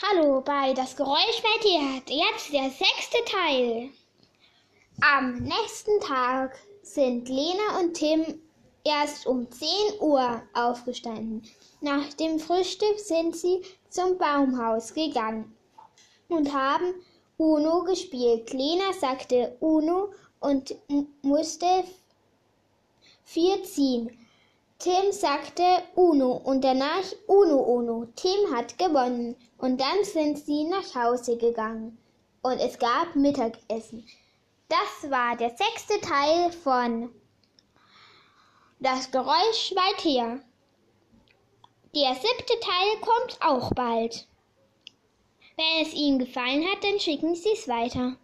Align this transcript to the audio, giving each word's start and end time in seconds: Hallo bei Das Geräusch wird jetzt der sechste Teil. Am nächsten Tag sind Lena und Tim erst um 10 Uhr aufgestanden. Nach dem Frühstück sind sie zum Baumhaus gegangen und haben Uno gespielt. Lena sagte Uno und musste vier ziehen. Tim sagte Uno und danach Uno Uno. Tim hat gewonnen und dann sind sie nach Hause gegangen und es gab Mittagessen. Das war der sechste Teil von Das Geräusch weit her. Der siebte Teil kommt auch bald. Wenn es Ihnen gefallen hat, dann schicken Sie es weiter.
Hallo 0.00 0.40
bei 0.42 0.74
Das 0.74 0.94
Geräusch 0.94 1.42
wird 1.42 2.08
jetzt 2.08 2.52
der 2.52 2.70
sechste 2.70 3.18
Teil. 3.24 3.90
Am 5.00 5.38
nächsten 5.38 5.98
Tag 6.00 6.56
sind 6.82 7.28
Lena 7.28 7.80
und 7.80 7.94
Tim 7.94 8.40
erst 8.84 9.26
um 9.26 9.50
10 9.50 9.68
Uhr 9.98 10.40
aufgestanden. 10.54 11.42
Nach 11.80 12.12
dem 12.14 12.38
Frühstück 12.38 12.96
sind 13.00 13.34
sie 13.36 13.60
zum 13.90 14.16
Baumhaus 14.18 14.94
gegangen 14.94 15.56
und 16.28 16.52
haben 16.52 16.94
Uno 17.36 17.82
gespielt. 17.82 18.52
Lena 18.52 18.92
sagte 18.92 19.56
Uno 19.58 20.12
und 20.38 20.76
musste 21.22 21.82
vier 23.24 23.64
ziehen. 23.64 24.16
Tim 24.80 25.10
sagte 25.10 25.64
Uno 25.96 26.34
und 26.36 26.62
danach 26.62 27.02
Uno 27.26 27.56
Uno. 27.56 28.06
Tim 28.14 28.54
hat 28.54 28.78
gewonnen 28.78 29.34
und 29.58 29.80
dann 29.80 30.04
sind 30.04 30.38
sie 30.38 30.62
nach 30.62 30.94
Hause 30.94 31.36
gegangen 31.36 31.98
und 32.42 32.60
es 32.60 32.78
gab 32.78 33.16
Mittagessen. 33.16 34.06
Das 34.68 35.10
war 35.10 35.36
der 35.36 35.50
sechste 35.50 36.00
Teil 36.00 36.52
von 36.52 37.12
Das 38.78 39.10
Geräusch 39.10 39.74
weit 39.74 40.04
her. 40.04 40.40
Der 41.92 42.14
siebte 42.14 42.60
Teil 42.60 43.00
kommt 43.00 43.38
auch 43.40 43.72
bald. 43.74 44.28
Wenn 45.56 45.82
es 45.82 45.92
Ihnen 45.92 46.20
gefallen 46.20 46.64
hat, 46.70 46.84
dann 46.84 47.00
schicken 47.00 47.34
Sie 47.34 47.50
es 47.52 47.66
weiter. 47.66 48.16